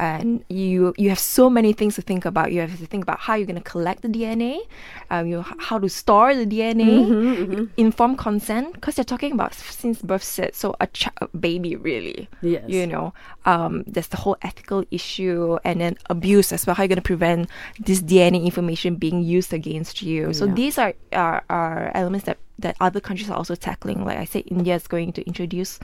and 0.00 0.44
you 0.48 0.94
you 0.98 1.10
have 1.10 1.20
so 1.20 1.48
many 1.48 1.72
things 1.72 1.94
to 1.94 2.02
think 2.02 2.24
about. 2.24 2.50
You 2.50 2.62
have 2.62 2.76
to 2.76 2.86
think 2.86 3.04
about 3.04 3.20
how 3.20 3.36
you're 3.36 3.46
going 3.46 3.62
to 3.62 3.70
collect 3.70 4.02
the 4.02 4.08
DNA, 4.08 4.66
um, 5.10 5.26
you 5.26 5.42
how 5.58 5.78
to 5.78 5.88
store 5.88 6.34
the 6.34 6.46
DNA, 6.46 7.68
informed 7.76 8.18
consent, 8.18 8.72
because 8.74 8.94
they're 8.96 9.04
talking 9.04 9.32
about 9.32 9.54
since 9.54 10.02
birth 10.02 10.22
set, 10.24 10.54
so 10.54 10.74
a, 10.80 10.86
ch- 10.88 11.08
a 11.18 11.28
baby 11.36 11.76
really. 11.76 12.28
Yes. 12.42 12.64
you 12.68 12.86
know 12.86 13.12
um, 13.44 13.84
there's 13.86 14.08
the 14.08 14.16
whole 14.16 14.36
ethical 14.42 14.84
issue 14.90 15.58
and 15.64 15.80
then 15.80 15.96
abuse 16.10 16.52
as 16.52 16.66
well. 16.66 16.74
How 16.74 16.82
are 16.82 16.84
you 16.84 16.88
going 16.88 16.96
to 16.96 17.02
prevent 17.02 17.48
this 17.78 18.00
dna 18.02 18.42
information 18.44 18.96
being 18.96 19.22
used 19.22 19.52
against 19.52 20.02
you? 20.02 20.32
So 20.32 20.46
Yeah. 20.46 20.54
these 20.54 20.78
are, 20.78 20.94
are 21.12 21.44
are 21.48 21.90
elements 21.94 22.26
that 22.26 22.38
that 22.58 22.76
other 22.80 23.00
countries 23.00 23.28
are 23.30 23.36
also 23.36 23.54
tackling. 23.56 24.04
Like 24.04 24.18
i 24.18 24.24
said 24.24 24.44
india 24.46 24.74
is 24.76 24.86
going 24.86 25.12
to 25.14 25.22
introduce 25.26 25.78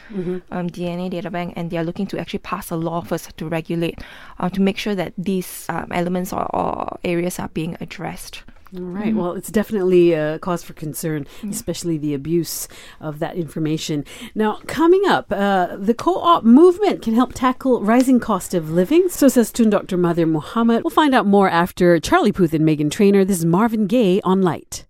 um, 0.51 0.69
dna 0.71 1.11
data 1.11 1.31
bank 1.31 1.55
and 1.57 1.71
they 1.71 1.77
are 1.77 1.85
looking 1.85 2.07
to 2.07 2.19
actually 2.21 2.39
pass 2.41 2.71
a 2.71 2.77
law 2.77 3.01
first 3.01 3.37
to 3.37 3.49
regulate 3.49 3.99
uh, 4.39 4.49
to 4.51 4.61
make 4.61 4.77
sure 4.79 4.95
that 4.95 5.13
these 5.19 5.67
um, 5.69 5.89
elements 5.91 6.33
or, 6.33 6.45
or 6.55 6.99
areas 7.05 7.39
are 7.39 7.49
being 7.49 7.77
addressed 7.81 8.43
All 8.77 8.83
right. 8.83 9.15
Well, 9.15 9.33
it's 9.33 9.51
definitely 9.51 10.13
a 10.13 10.39
cause 10.41 10.63
for 10.63 10.75
concern, 10.75 11.27
especially 11.49 11.97
the 11.97 12.13
abuse 12.13 12.69
of 13.01 13.19
that 13.21 13.37
information. 13.37 14.05
Now, 14.35 14.61
coming 14.67 15.03
up, 15.07 15.33
uh, 15.33 15.77
the 15.77 15.95
co-op 15.95 16.45
movement 16.45 17.03
can 17.03 17.15
help 17.15 17.33
tackle 17.33 17.83
rising 17.83 18.21
cost 18.21 18.53
of 18.53 18.71
living. 18.71 19.09
So 19.09 19.29
says 19.29 19.51
Tun 19.53 19.71
Dr. 19.71 19.97
Mahathir 19.97 20.31
Mohamad. 20.31 20.85
We'll 20.85 20.91
find 20.91 21.15
out 21.15 21.27
more 21.27 21.49
after 21.49 21.99
Charlie 21.99 22.33
Puth 22.33 22.53
and 22.53 22.67
Meghan 22.67 22.91
Trainor. 22.91 23.25
This 23.25 23.39
is 23.39 23.45
Marvin 23.47 23.87
Gaye 23.87 24.21
on 24.23 24.43
Lite. 24.43 24.85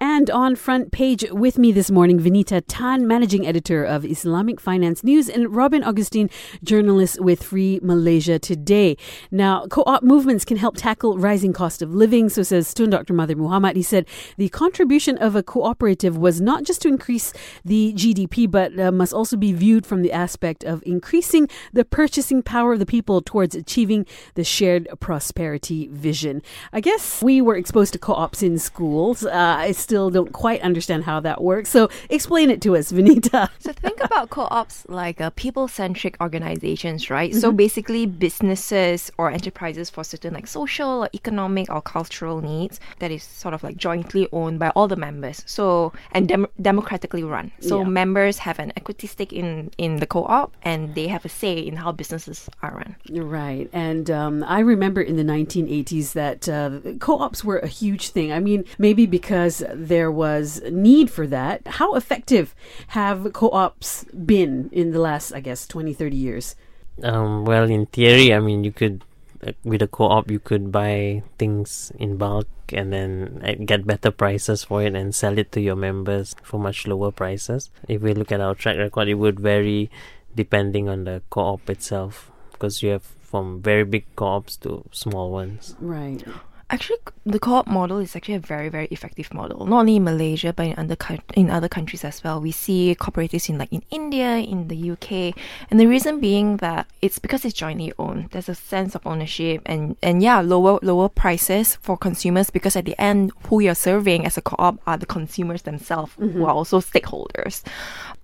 And 0.00 0.30
on 0.30 0.54
front 0.54 0.92
page 0.92 1.24
with 1.32 1.58
me 1.58 1.72
this 1.72 1.90
morning, 1.90 2.20
Vinita 2.20 2.62
Tan, 2.68 3.08
managing 3.08 3.44
editor 3.44 3.82
of 3.82 4.04
Islamic 4.04 4.60
Finance 4.60 5.02
News, 5.02 5.28
and 5.28 5.52
Robin 5.54 5.82
Augustine, 5.82 6.30
journalist 6.62 7.20
with 7.20 7.42
Free 7.42 7.80
Malaysia 7.82 8.38
Today. 8.38 8.96
Now, 9.32 9.66
co-op 9.66 10.04
movements 10.04 10.44
can 10.44 10.56
help 10.56 10.76
tackle 10.76 11.18
rising 11.18 11.52
cost 11.52 11.82
of 11.82 11.92
living, 11.92 12.28
so 12.28 12.44
says 12.44 12.72
Tun 12.72 12.90
Dr. 12.90 13.12
Mahathir 13.12 13.34
Mohamad. 13.34 13.74
He 13.74 13.82
said 13.82 14.06
the 14.36 14.48
contribution 14.50 15.18
of 15.18 15.34
a 15.34 15.42
cooperative 15.42 16.16
was 16.16 16.40
not 16.40 16.62
just 16.62 16.80
to 16.82 16.88
increase 16.88 17.32
the 17.64 17.92
GDP, 17.96 18.48
but 18.48 18.78
uh, 18.78 18.92
must 18.92 19.12
also 19.12 19.36
be 19.36 19.52
viewed 19.52 19.84
from 19.84 20.02
the 20.02 20.12
aspect 20.12 20.62
of 20.62 20.80
increasing 20.86 21.48
the 21.72 21.84
purchasing 21.84 22.40
power 22.40 22.74
of 22.74 22.78
the 22.78 22.86
people 22.86 23.20
towards 23.20 23.56
achieving 23.56 24.06
the 24.34 24.44
shared 24.44 24.86
prosperity 25.00 25.88
vision. 25.88 26.40
I 26.72 26.80
guess 26.80 27.20
we 27.20 27.40
were 27.40 27.56
exposed 27.56 27.94
to 27.94 27.98
co-ops 27.98 28.44
in 28.44 28.58
schools. 28.58 29.26
Uh, 29.26 29.56
I 29.58 29.72
still 29.88 30.10
don't 30.10 30.32
quite 30.32 30.60
understand 30.60 31.04
how 31.04 31.18
that 31.18 31.40
works. 31.42 31.70
So 31.70 31.88
explain 32.10 32.50
it 32.50 32.60
to 32.66 32.76
us, 32.76 32.92
Vinita. 32.92 33.48
So 33.60 33.72
think 33.72 34.00
about 34.04 34.30
co-ops 34.30 34.84
like 34.88 35.20
uh, 35.20 35.30
people-centric 35.30 36.14
organizations, 36.20 37.10
right? 37.10 37.30
Mm-hmm. 37.30 37.40
So 37.40 37.52
basically 37.52 38.04
businesses 38.06 39.10
or 39.18 39.30
enterprises 39.30 39.90
for 39.90 40.04
certain 40.04 40.32
like 40.34 40.46
social 40.46 41.04
or 41.04 41.08
economic 41.14 41.66
or 41.70 41.80
cultural 41.80 42.40
needs 42.40 42.80
that 43.00 43.10
is 43.10 43.22
sort 43.22 43.54
of 43.54 43.62
like 43.62 43.76
jointly 43.76 44.28
owned 44.32 44.58
by 44.58 44.68
all 44.76 44.88
the 44.88 44.96
members. 44.96 45.42
So 45.46 45.92
and 46.12 46.28
dem- 46.28 46.52
democratically 46.60 47.24
run. 47.24 47.50
So 47.60 47.80
yeah. 47.80 47.88
members 47.88 48.38
have 48.38 48.58
an 48.58 48.72
equity 48.76 49.06
stake 49.06 49.32
in 49.32 49.70
in 49.78 49.96
the 49.96 50.06
co-op 50.06 50.54
and 50.62 50.94
they 50.94 51.08
have 51.08 51.24
a 51.24 51.28
say 51.28 51.54
in 51.58 51.76
how 51.76 51.92
businesses 51.92 52.48
are 52.62 52.74
run. 52.80 52.96
Right. 53.10 53.68
And 53.72 54.10
um, 54.10 54.44
I 54.44 54.60
remember 54.60 55.00
in 55.00 55.16
the 55.16 55.24
1980s 55.24 56.12
that 56.12 56.48
uh, 56.48 56.70
co-ops 57.00 57.42
were 57.42 57.58
a 57.58 57.72
huge 57.82 58.10
thing. 58.10 58.32
I 58.32 58.40
mean, 58.40 58.64
maybe 58.78 59.06
because 59.06 59.62
there 59.78 60.10
was 60.10 60.60
need 60.70 61.10
for 61.10 61.26
that. 61.26 61.66
How 61.66 61.94
effective 61.94 62.54
have 62.88 63.32
co-ops 63.32 64.04
been 64.04 64.68
in 64.72 64.90
the 64.92 65.00
last, 65.00 65.32
I 65.32 65.40
guess, 65.40 65.66
20, 65.66 65.94
30 65.94 66.16
years? 66.16 66.56
Um, 67.02 67.44
well, 67.44 67.64
in 67.64 67.86
theory, 67.86 68.34
I 68.34 68.40
mean, 68.40 68.64
you 68.64 68.72
could 68.72 69.04
uh, 69.46 69.52
with 69.62 69.80
a 69.82 69.86
co-op 69.86 70.28
you 70.28 70.40
could 70.40 70.72
buy 70.72 71.22
things 71.38 71.92
in 71.96 72.16
bulk 72.16 72.48
and 72.72 72.92
then 72.92 73.40
uh, 73.44 73.54
get 73.64 73.86
better 73.86 74.10
prices 74.10 74.64
for 74.64 74.82
it 74.82 74.96
and 74.96 75.14
sell 75.14 75.38
it 75.38 75.52
to 75.52 75.60
your 75.60 75.76
members 75.76 76.34
for 76.42 76.58
much 76.58 76.88
lower 76.88 77.12
prices 77.12 77.70
if 77.86 78.02
we 78.02 78.12
look 78.14 78.32
at 78.32 78.40
our 78.40 78.56
track 78.56 78.76
record 78.76 79.06
it 79.06 79.14
would 79.14 79.38
vary 79.38 79.88
depending 80.34 80.88
on 80.88 81.04
the 81.04 81.22
co-op 81.30 81.70
itself 81.70 82.32
because 82.50 82.82
you 82.82 82.90
have 82.90 83.04
from 83.22 83.62
very 83.62 83.84
big 83.84 84.04
co-ops 84.16 84.56
to 84.56 84.84
small 84.90 85.30
ones 85.30 85.76
right 85.78 86.24
Actually, 86.70 86.98
the 87.24 87.38
co-op 87.38 87.66
model 87.66 87.98
is 87.98 88.14
actually 88.14 88.34
a 88.34 88.38
very, 88.40 88.68
very 88.68 88.88
effective 88.90 89.32
model. 89.32 89.64
Not 89.64 89.80
only 89.80 89.96
in 89.96 90.04
Malaysia, 90.04 90.52
but 90.52 90.66
in 90.66 90.78
other 90.78 90.96
in 91.34 91.48
other 91.48 91.68
countries 91.68 92.04
as 92.04 92.22
well. 92.22 92.42
We 92.42 92.52
see 92.52 92.94
cooperatives 92.94 93.48
in 93.48 93.56
like 93.56 93.72
in 93.72 93.82
India, 93.90 94.36
in 94.36 94.68
the 94.68 94.90
UK, 94.90 95.34
and 95.70 95.80
the 95.80 95.86
reason 95.86 96.20
being 96.20 96.58
that 96.58 96.86
it's 97.00 97.18
because 97.18 97.46
it's 97.46 97.54
jointly 97.54 97.94
owned. 97.98 98.30
There's 98.32 98.50
a 98.50 98.54
sense 98.54 98.94
of 98.94 99.06
ownership, 99.06 99.62
and 99.64 99.96
and 100.02 100.22
yeah, 100.22 100.42
lower 100.42 100.78
lower 100.82 101.08
prices 101.08 101.76
for 101.76 101.96
consumers 101.96 102.50
because 102.50 102.76
at 102.76 102.84
the 102.84 103.00
end, 103.00 103.32
who 103.46 103.60
you're 103.60 103.74
serving 103.74 104.26
as 104.26 104.36
a 104.36 104.42
co-op 104.42 104.78
are 104.86 104.98
the 104.98 105.06
consumers 105.06 105.62
themselves, 105.62 106.12
mm-hmm. 106.16 106.36
who 106.36 106.44
are 106.44 106.52
also 106.52 106.80
stakeholders. 106.80 107.62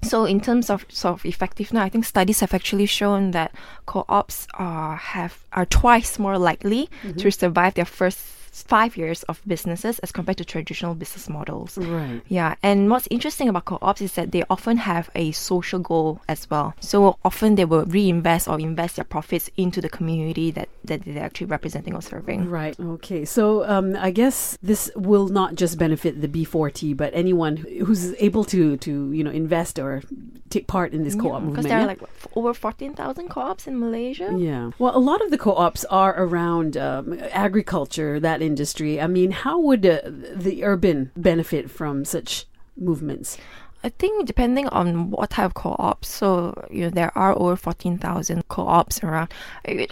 So 0.03 0.27
in 0.27 0.43
terms 0.43 0.69
of 0.69 0.85
sort 0.91 1.15
of 1.15 1.25
effectiveness, 1.25 1.81
I 1.81 1.89
think 1.89 2.05
studies 2.05 2.41
have 2.41 2.53
actually 2.53 2.85
shown 2.85 3.31
that 3.31 3.55
co-ops 3.87 4.47
are 4.53 4.97
have 4.97 5.39
are 5.55 5.65
twice 5.65 6.19
more 6.19 6.37
likely 6.37 6.91
mm-hmm. 7.03 7.17
to 7.17 7.31
survive 7.31 7.73
their 7.73 7.87
first 7.87 8.34
five 8.63 8.97
years 8.97 9.23
of 9.25 9.41
businesses 9.47 9.99
as 10.01 10.13
compared 10.13 10.39
to 10.39 10.45
traditional 10.45 10.95
business 10.95 11.29
models. 11.29 11.77
Right. 11.79 12.23
Yeah. 12.29 12.55
And 12.63 12.91
what's 12.91 13.09
interesting 13.11 13.49
about 13.49 13.65
co-ops 13.65 14.01
is 14.01 14.13
that 14.15 14.33
they 14.33 14.45
often 14.49 14.77
have 14.79 15.11
a 15.15 15.33
social 15.33 15.81
goal 15.81 16.21
as 16.29 16.49
well. 16.49 16.75
So 16.81 17.19
often 17.25 17.57
they 17.57 17.65
will 17.65 17.85
reinvest 17.85 18.49
or 18.49 18.59
invest 18.61 18.97
their 18.97 19.05
profits 19.05 19.51
into 19.57 19.81
the 19.81 19.89
community 19.89 20.51
that, 20.53 20.69
that 20.85 21.05
they're 21.05 21.25
actually 21.25 21.49
representing 21.49 21.95
or 21.95 22.03
serving. 22.03 22.49
Right. 22.49 22.79
Okay. 22.79 23.25
So 23.25 23.65
um, 23.69 23.97
I 23.99 24.11
guess 24.11 24.57
this 24.63 24.91
will 24.95 25.29
not 25.29 25.57
just 25.57 25.79
benefit 25.79 26.21
the 26.21 26.29
B40, 26.29 26.97
but 26.97 27.13
anyone 27.15 27.57
who's 27.57 28.15
able 28.21 28.45
to 28.45 28.77
to 28.79 29.13
you 29.13 29.25
know 29.25 29.31
invest 29.31 29.79
or 29.79 30.03
take 30.51 30.67
part 30.67 30.93
in 30.93 31.03
this 31.03 31.15
co-op 31.15 31.43
movement. 31.43 31.57
Because 31.57 31.67
there 31.67 31.81
are 31.81 31.87
like 31.87 32.01
over 32.37 32.55
fourteen 32.55 32.95
thousand 32.95 33.29
co-ops 33.29 33.67
in 33.67 33.79
Malaysia. 33.79 34.35
Yeah. 34.39 34.71
Well, 34.79 34.97
a 34.97 34.99
lot 34.99 35.21
of 35.23 35.31
the 35.31 35.39
co-ops 35.39 35.85
are 35.87 36.15
around 36.17 36.77
um, 36.77 37.19
agriculture, 37.33 38.21
that 38.21 38.43
industry. 38.45 39.01
I 39.01 39.07
mean, 39.07 39.31
how 39.31 39.59
would 39.59 39.85
uh, 39.85 40.01
the 40.05 40.65
urban 40.65 41.11
benefit 41.17 41.71
from 41.71 42.05
such 42.05 42.47
movements? 42.77 43.39
I 43.85 43.91
think 43.91 44.27
depending 44.27 44.67
on 44.69 45.11
what 45.11 45.31
type 45.31 45.47
of 45.47 45.55
co-ops. 45.55 46.09
So 46.09 46.67
you 46.71 46.85
know 46.85 46.91
there 46.91 47.17
are 47.17 47.39
over 47.39 47.55
fourteen 47.55 47.99
thousand 47.99 48.49
co-ops 48.49 49.05
around. 49.05 49.33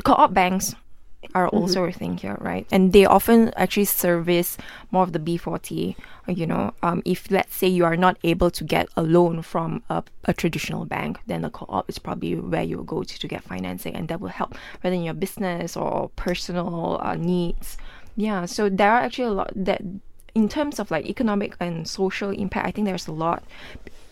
Co-op 0.03 0.33
banks 0.33 0.75
are 1.35 1.47
mm-hmm. 1.47 1.57
also 1.57 1.85
a 1.85 1.93
thing 1.93 2.17
here, 2.17 2.37
right? 2.41 2.67
And 2.73 2.93
they 2.93 3.05
often 3.05 3.53
actually 3.55 3.85
service 3.85 4.57
more 4.91 5.03
of 5.03 5.13
the 5.13 5.19
B40. 5.19 5.95
You 6.27 6.47
know, 6.47 6.73
um, 6.83 7.03
if 7.05 7.31
let's 7.31 7.55
say 7.55 7.69
you 7.69 7.85
are 7.85 7.97
not 7.97 8.17
able 8.25 8.51
to 8.51 8.65
get 8.65 8.89
a 8.97 9.03
loan 9.03 9.43
from 9.43 9.83
a, 9.91 10.03
a 10.25 10.33
traditional 10.33 10.85
bank, 10.85 11.19
then 11.27 11.45
a 11.45 11.51
co-op 11.51 11.89
is 11.89 11.99
probably 11.99 12.35
where 12.35 12.63
you 12.63 12.79
will 12.79 12.85
go 12.85 13.03
to 13.03 13.19
to 13.19 13.29
get 13.29 13.43
financing, 13.43 13.95
and 13.95 14.09
that 14.09 14.21
will 14.21 14.29
help 14.29 14.57
whether 14.81 14.97
in 14.97 15.03
your 15.03 15.15
business 15.15 15.77
or 15.77 16.09
personal 16.17 16.99
uh, 17.03 17.15
needs. 17.15 17.77
Yeah, 18.17 18.47
so 18.47 18.69
there 18.69 18.91
are 18.91 19.01
actually 19.01 19.29
a 19.29 19.33
lot 19.33 19.53
that 19.55 19.81
in 20.35 20.49
terms 20.49 20.79
of 20.79 20.91
like 20.91 21.07
economic 21.07 21.57
and 21.61 21.87
social 21.89 22.31
impact, 22.31 22.67
I 22.67 22.71
think 22.71 22.87
there's 22.87 23.07
a 23.07 23.13
lot 23.13 23.43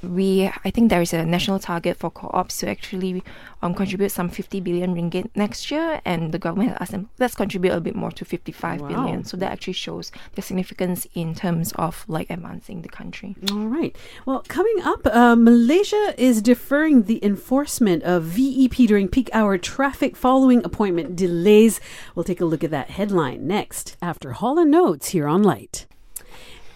we 0.03 0.51
I 0.65 0.71
think 0.71 0.91
there 0.91 1.01
is 1.01 1.13
a 1.13 1.25
national 1.25 1.59
target 1.59 1.97
for 1.97 2.11
co-ops 2.11 2.59
to 2.59 2.69
actually 2.69 3.23
um, 3.63 3.75
contribute 3.75 4.11
some 4.11 4.29
50 4.29 4.61
billion 4.61 4.95
ringgit 4.95 5.31
next 5.35 5.71
year, 5.71 6.01
and 6.05 6.33
the 6.33 6.39
government 6.39 6.71
has 6.71 6.79
asked 6.81 6.93
them 6.93 7.09
let's 7.19 7.35
contribute 7.35 7.73
a 7.73 7.81
bit 7.81 7.95
more 7.95 8.11
to 8.13 8.25
55 8.25 8.81
wow. 8.81 8.89
billion. 8.89 9.25
So 9.25 9.37
that 9.37 9.53
actually 9.53 9.75
shows 9.75 10.13
the 10.35 10.43
significance 10.43 11.07
in 11.15 11.35
terms 11.35 11.73
of 11.73 12.05
like 12.09 12.31
advancing 12.31 12.83
the 12.83 12.89
country. 12.89 13.37
All 13.53 13.67
right. 13.67 13.95
Well, 14.27 14.45
coming 14.49 14.83
up, 14.83 15.07
uh, 15.07 15.37
Malaysia 15.37 16.15
is 16.17 16.43
deferring 16.43 17.05
the 17.05 17.23
enforcement 17.25 18.03
of 18.03 18.25
VEP 18.25 18.89
during 18.89 19.09
peak 19.09 19.31
hour 19.33 19.59
traffic 19.59 20.17
following 20.17 20.65
appointment 20.65 21.17
delays. 21.17 21.81
We'll 22.15 22.25
take 22.25 22.41
a 22.41 22.45
look 22.45 22.65
at 22.65 22.71
that 22.71 22.91
headline 22.91 23.47
next 23.47 23.97
after 24.01 24.33
Hall 24.33 24.59
and 24.59 24.75
Oates 24.75 25.09
here 25.09 25.29
on 25.29 25.43
Lite 25.43 25.87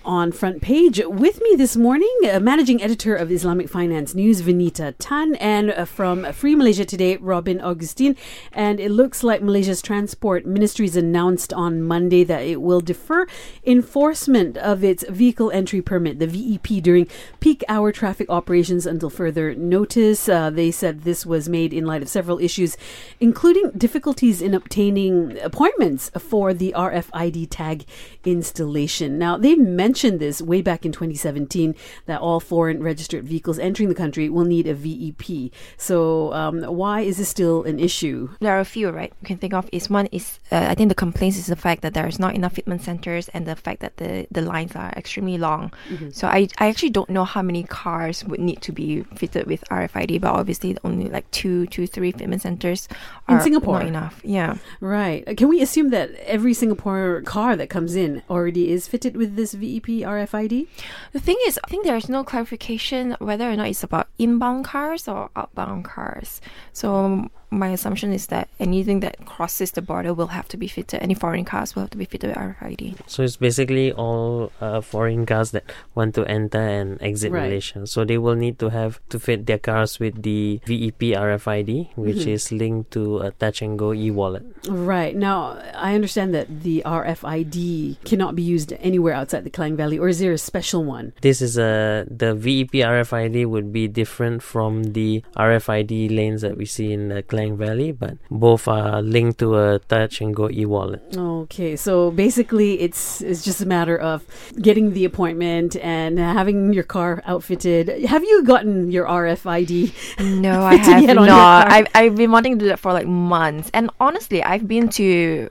on 0.05 0.33
front 0.33 0.61
page. 0.61 1.01
With 1.05 1.41
me 1.41 1.55
this 1.57 1.77
morning, 1.77 2.15
uh, 2.31 2.39
managing 2.39 2.83
editor 2.83 3.15
of 3.15 3.33
Islamic 3.33 3.69
Finance 3.69 4.15
News, 4.15 4.43
Vinita 4.43 4.95
Tan, 4.99 5.35
and 5.37 5.71
uh, 5.71 5.85
from 5.85 6.31
Free 6.33 6.55
Malaysia 6.55 6.85
Today, 6.85 7.17
Robin 7.17 7.61
Augustine. 7.61 8.17
And 8.53 8.79
it 8.79 8.91
looks 8.91 9.23
like 9.23 9.43
Malaysia's 9.43 9.81
Transport 9.81 10.45
Ministry 10.45 10.87
has 10.87 10.97
announced 10.97 11.53
on 11.53 11.83
Monday 11.83 12.23
that 12.25 12.43
it 12.43 12.61
will 12.61 12.81
defer 12.81 13.27
enforcement 13.65 14.59
of 14.59 14.85
its 14.85 15.05
vehicle 15.09 15.51
entry 15.51 15.81
permit, 15.81 16.19
the 16.19 16.27
VEP, 16.27 16.83
during 16.83 17.07
peak 17.41 17.65
hour 17.69 17.91
traffic 17.91 18.29
operations 18.29 18.87
until 18.87 19.11
further 19.11 19.55
notice. 19.55 20.29
Uh, 20.29 20.51
they 20.51 20.71
said 20.71 21.03
this 21.03 21.25
was 21.25 21.49
made 21.49 21.73
in 21.73 21.87
light 21.87 22.03
of 22.03 22.09
several 22.09 22.39
issues, 22.39 22.77
including 23.21 23.71
difficulties 23.71 24.43
in 24.43 24.53
obtaining 24.53 25.39
appointments 25.39 26.11
for 26.19 26.53
the 26.53 26.75
RFID 26.77 27.49
tag 27.49 27.87
installation. 28.25 29.19
Now, 29.19 29.39
they 29.39 29.55
mentioned 29.55 29.94
mentioned 29.95 30.19
this 30.19 30.43
way 30.43 30.61
back 30.61 30.85
in 30.85 30.91
2017 30.91 31.73
that 32.07 32.21
all 32.21 32.41
foreign 32.41 32.83
registered 32.83 33.25
vehicles 33.25 33.61
entering 33.61 33.89
the 33.89 33.95
country 33.95 34.29
will 34.29 34.45
need 34.45 34.67
a 34.67 34.75
VEP. 34.75 35.53
So 35.77 36.33
um, 36.35 36.65
why 36.65 37.03
is 37.03 37.19
this 37.19 37.29
still 37.29 37.63
an 37.63 37.79
issue? 37.79 38.29
There 38.41 38.53
are 38.57 38.59
a 38.59 38.65
few, 38.65 38.91
right? 38.91 39.13
You 39.23 39.27
can 39.29 39.39
think 39.39 39.55
of 39.55 39.69
is 39.71 39.89
one 39.89 40.07
is 40.11 40.41
uh, 40.51 40.67
I 40.69 40.75
think 40.75 40.89
the 40.89 40.97
complaints 40.97 41.39
is 41.39 41.47
the 41.47 41.55
fact 41.55 41.83
that 41.83 41.95
there 41.95 42.09
is 42.09 42.19
not 42.19 42.35
enough 42.35 42.55
fitment 42.55 42.81
centers 42.81 43.29
and 43.29 43.47
the 43.47 43.55
fact 43.55 43.79
that 43.83 43.99
the, 43.99 44.27
the 44.33 44.43
lines 44.43 44.75
are 44.75 44.93
extremely 44.97 45.39
long. 45.39 45.73
Mm-hmm. 45.89 46.11
So 46.11 46.27
I, 46.27 46.49
I 46.59 46.67
actually 46.67 46.91
don't 46.91 47.09
know 47.09 47.25
how 47.25 47.43
many 47.43 47.63
cars 47.63 48.25
would 48.25 48.41
need 48.41 48.61
to 48.63 48.73
be 48.73 49.03
fitted 49.15 49.47
with 49.47 49.63
RFID, 49.71 50.21
but 50.21 50.35
obviously 50.35 50.77
only 50.83 51.09
like 51.09 51.31
two, 51.31 51.69
two, 51.69 51.87
three 51.87 52.13
fitment 52.13 52.41
centers 52.41 52.89
in 53.29 53.41
Singapore. 53.41 53.79
Not 53.79 53.87
enough. 53.87 54.21
Yeah. 54.25 54.57
Right. 54.81 55.37
Can 55.37 55.47
we 55.47 55.63
assume 55.63 55.91
that 55.91 56.11
every 56.27 56.53
Singapore 56.53 57.23
car 57.23 57.55
that 57.55 57.71
comes 57.71 57.95
in 57.95 58.25
already 58.29 58.73
is 58.73 58.89
fitted 58.89 59.17
with 59.17 59.37
this 59.37 59.55
VEP? 59.55 59.84
RFID? 59.87 60.67
The 61.13 61.21
thing 61.21 61.37
is, 61.47 61.59
I 61.63 61.69
think 61.69 61.85
there 61.85 61.97
is 61.97 62.09
no 62.09 62.25
clarification 62.25 63.17
whether 63.19 63.51
or 63.51 63.57
not 63.57 63.69
it's 63.69 63.83
about 63.83 64.09
inbound 64.19 64.65
cars 64.65 65.09
or 65.09 65.31
outbound 65.37 65.85
cars. 65.85 66.41
So 66.73 67.31
my 67.59 67.69
assumption 67.69 68.13
is 68.13 68.29
that 68.29 68.49
anything 68.59 69.01
that 69.01 69.27
crosses 69.27 69.73
the 69.73 69.83
border 69.83 70.15
will 70.15 70.29
have 70.29 70.49
to 70.49 70.57
be 70.57 70.69
fitted. 70.69 71.03
Any 71.03 71.15
foreign 71.15 71.45
cars 71.45 71.75
will 71.75 71.83
have 71.83 71.91
to 71.91 71.99
be 71.99 72.05
fitted 72.05 72.31
with 72.31 72.39
RFID. 72.39 72.97
So 73.07 73.23
it's 73.23 73.37
basically 73.37 73.93
all 73.93 74.53
uh, 74.61 74.81
foreign 74.81 75.27
cars 75.27 75.51
that 75.53 75.65
want 75.95 76.15
to 76.15 76.25
enter 76.27 76.61
and 76.61 77.01
exit 77.03 77.33
right. 77.33 77.45
Malaysia. 77.45 77.87
So 77.87 78.05
they 78.05 78.19
will 78.19 78.37
need 78.37 78.59
to 78.61 78.71
have 78.71 79.01
to 79.11 79.19
fit 79.19 79.47
their 79.47 79.59
cars 79.59 79.99
with 79.99 80.23
the 80.23 80.61
VEP 80.67 81.19
RFID, 81.19 81.97
which 81.97 82.25
mm-hmm. 82.25 82.31
is 82.31 82.53
linked 82.53 82.91
to 82.93 83.19
a 83.19 83.31
touch 83.33 83.63
and 83.63 83.79
go 83.79 83.93
e-wallet. 83.93 84.45
Right 84.69 85.17
now, 85.17 85.59
I 85.75 85.95
understand 85.95 86.35
that 86.35 86.63
the 86.63 86.83
RFID 86.87 88.05
cannot 88.05 88.37
be 88.37 88.43
used 88.43 88.73
anywhere 88.81 89.15
outside 89.15 89.45
the 89.45 89.51
Klang 89.51 89.65
Klang 89.65 89.77
Valley, 89.77 89.99
or 89.99 90.09
is 90.09 90.19
there 90.19 90.33
a 90.33 90.39
special 90.39 90.85
one? 90.85 91.13
This 91.21 91.41
is 91.41 91.59
a 91.59 92.07
the 92.11 92.35
VEP 92.35 92.85
RFID 92.85 93.47
would 93.47 93.73
be 93.73 93.89
different 93.89 94.43
from 94.43 94.93
the 94.93 95.23
RFID 95.37 96.15
lanes 96.15 96.43
that 96.43 96.57
we 96.57 96.67
see 96.67 96.93
in 96.93 97.09
the 97.09 97.23
Klang 97.23 97.44
Valley, 97.53 97.93
but 97.93 98.17
both 98.31 98.67
are 98.69 99.01
linked 99.03 99.39
to 99.41 99.57
a 99.59 99.79
touch 99.79 100.21
and 100.21 100.35
go 100.35 100.51
e-wallet. 100.51 101.03
Okay, 101.17 101.77
so 101.77 102.11
basically, 102.11 102.81
it's 102.81 103.21
it's 103.21 103.45
just 103.45 103.61
a 103.61 103.67
matter 103.67 103.97
of 103.97 104.25
getting 104.61 104.93
the 104.93 105.05
appointment 105.05 105.77
and 105.77 106.19
having 106.19 106.73
your 106.73 106.83
car 106.85 107.23
outfitted. 107.27 107.89
Have 108.07 108.25
you 108.25 108.43
gotten 108.45 108.91
your 108.91 109.07
RFID? 109.07 109.93
No, 110.41 110.65
I 110.73 110.79
to 110.79 110.83
have 110.93 111.07
get 111.07 111.17
on 111.19 111.27
your 111.27 111.37
not. 111.37 111.71
I've, 111.71 111.87
I've 111.95 112.17
been 112.17 112.31
wanting 112.33 112.59
to 112.59 112.65
do 112.65 112.69
that 112.69 112.79
for 112.79 112.93
like 112.93 113.07
months. 113.07 113.71
And 113.75 113.91
honestly, 114.01 114.43
I've 114.43 114.67
been 114.67 114.89
to, 114.91 115.05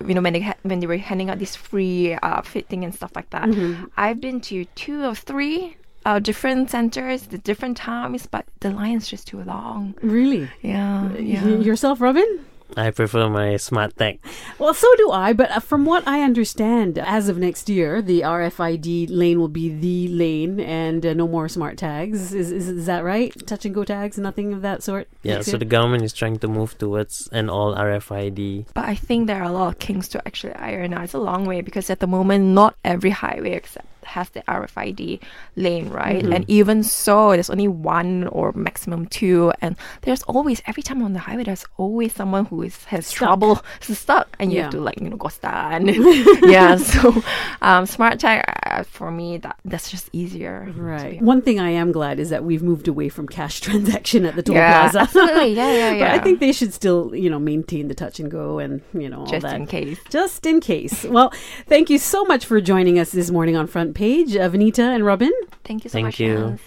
you 0.06 0.14
know, 0.14 0.22
when 0.22 0.34
they, 0.34 0.42
ha- 0.42 0.56
when 0.64 0.80
they 0.80 0.88
were 0.88 0.98
handing 0.98 1.30
out 1.30 1.40
this 1.40 1.56
free 1.56 2.14
uh, 2.16 2.42
fitting 2.42 2.84
and 2.84 2.94
stuff 2.94 3.12
like 3.16 3.30
that, 3.30 3.44
Mm-hmm. 3.44 3.86
I've 3.98 4.20
been 4.20 4.42
to 4.50 4.66
two 4.74 5.04
or 5.04 5.14
three 5.14 5.78
uh, 6.06 6.20
different 6.20 6.70
centers, 6.70 7.24
the 7.28 7.38
different 7.38 7.78
times, 7.78 8.28
but 8.28 8.46
the 8.60 8.70
line's 8.72 9.08
just 9.08 9.28
too 9.28 9.42
long. 9.44 9.96
Really? 10.02 10.50
Yeah. 10.62 11.12
yeah. 11.14 11.46
Y- 11.46 11.64
Yourself, 11.64 12.02
Robin? 12.02 12.46
I 12.76 12.90
prefer 12.90 13.30
my 13.30 13.58
smart 13.58 13.96
tag. 13.98 14.20
Well, 14.58 14.74
so 14.74 14.88
do 14.96 15.12
I, 15.12 15.34
but 15.34 15.52
uh, 15.52 15.60
from 15.60 15.86
what 15.86 16.08
I 16.08 16.22
understand, 16.22 16.98
as 16.98 17.30
of 17.30 17.38
next 17.38 17.70
year, 17.70 18.02
the 18.02 18.22
RFID 18.22 19.08
lane 19.10 19.40
will 19.40 19.48
be 19.48 19.70
the 19.70 20.08
lane 20.08 20.60
and 20.60 21.06
uh, 21.06 21.14
no 21.14 21.28
more 21.28 21.48
smart 21.48 21.78
tags. 21.78 22.34
Is, 22.34 22.52
is, 22.52 22.68
is 22.70 22.86
that 22.88 23.04
right? 23.04 23.32
Touch 23.46 23.66
and 23.66 23.76
go 23.76 23.84
tags, 23.84 24.18
nothing 24.18 24.54
of 24.54 24.62
that 24.64 24.82
sort? 24.82 25.08
Yeah, 25.22 25.42
so 25.42 25.52
year? 25.52 25.60
the 25.60 25.66
government 25.66 26.04
is 26.04 26.14
trying 26.14 26.40
to 26.40 26.48
move 26.48 26.76
towards 26.78 27.30
an 27.32 27.50
all 27.50 27.76
RFID. 27.76 28.66
But 28.74 28.86
I 28.86 28.96
think 28.96 29.28
there 29.28 29.42
are 29.42 29.50
a 29.50 29.52
lot 29.52 29.68
of 29.68 29.80
kinks 29.80 30.08
to 30.10 30.28
actually 30.28 30.54
iron 30.56 30.94
out. 30.94 31.04
It's 31.04 31.14
a 31.14 31.20
long 31.20 31.46
way 31.46 31.62
because 31.62 31.90
at 31.90 32.00
the 32.00 32.08
moment, 32.08 32.46
not 32.46 32.76
every 32.84 33.12
highway 33.12 33.52
except 33.52 33.86
has 34.06 34.30
the 34.30 34.42
RFID 34.44 35.20
lane, 35.56 35.90
right? 35.90 36.24
Mm-hmm. 36.24 36.34
And 36.34 36.46
even 36.50 36.84
so, 36.84 37.32
there's 37.32 37.50
only 37.50 37.68
one 37.68 38.28
or 38.28 38.52
maximum 38.54 39.08
two. 39.08 39.52
And 39.62 39.76
there's 40.02 40.24
always, 40.24 40.62
every 40.66 40.84
time 40.84 41.02
on 41.04 41.14
the 41.14 41.20
highway, 41.20 41.44
there's 41.44 41.66
always 41.78 42.14
someone 42.14 42.46
who 42.46 42.62
is, 42.64 42.84
has 42.86 43.08
Stuck. 43.08 43.18
trouble, 43.18 43.62
stuck, 43.82 44.36
and 44.40 44.52
you 44.52 44.58
Yeah. 44.58 44.64
have 44.64 44.72
to 44.74 44.82
like 44.82 45.00
you 45.00 45.10
know 45.10 45.18
go 45.18 45.28
stand. 45.30 45.90
yeah, 46.44 46.76
so 46.78 47.24
um, 47.62 47.86
smart 47.86 48.20
tag 48.20 48.44
uh, 48.66 48.84
for 48.84 49.12
me 49.12 49.38
that 49.38 49.58
that's 49.66 49.90
just 49.92 50.10
easier. 50.14 50.72
Right. 50.76 51.22
One 51.22 51.42
thing 51.42 51.60
I 51.60 51.70
am 51.72 51.92
glad 51.92 52.20
is 52.20 52.30
that 52.30 52.44
we've 52.44 52.64
moved 52.64 52.88
away 52.88 53.10
from 53.10 53.28
cash 53.28 53.60
transaction 53.66 54.26
at 54.26 54.36
the 54.36 54.44
toll 54.44 54.56
Yeah, 54.56 54.82
plaza. 54.90 55.00
absolutely. 55.02 55.54
Yeah, 55.54 55.72
yeah, 55.94 56.00
But. 56.00 56.20
I 56.20 56.24
think 56.24 56.40
they 56.40 56.52
should 56.52 56.74
still, 56.74 57.16
you 57.16 57.30
know, 57.30 57.40
maintain 57.40 57.88
the 57.88 57.96
touch 57.96 58.20
and 58.20 58.30
go 58.32 58.60
and, 58.60 58.82
you 58.94 59.10
know, 59.10 59.20
all 59.22 59.26
just 59.26 59.44
that. 59.44 59.56
in 59.56 59.68
case. 59.68 60.00
Just 60.10 60.46
in 60.46 60.60
case. 60.60 61.04
Well, 61.06 61.32
thank 61.68 61.90
you 61.90 61.98
so 61.98 62.24
much 62.26 62.46
for 62.46 62.60
joining 62.62 63.00
us 63.00 63.12
this 63.12 63.30
morning 63.32 63.56
on 63.56 63.68
Front 63.68 63.93
Page, 63.94 64.36
uh, 64.36 64.50
Vanita 64.50 64.80
and 64.96 65.06
Robin. 65.06 65.32
Thank 65.64 65.84
you 65.84 65.90
so 65.90 65.94
Thank 65.94 66.06
much. 66.06 66.20
you. 66.20 66.38
Alice. 66.38 66.62